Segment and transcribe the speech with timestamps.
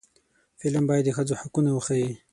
[0.61, 2.11] فلم باید د ښځو حقونه وښيي